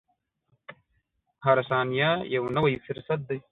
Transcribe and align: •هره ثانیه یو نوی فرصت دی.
•هره 1.45 1.63
ثانیه 1.69 2.09
یو 2.35 2.43
نوی 2.55 2.73
فرصت 2.85 3.19
دی. 3.27 3.37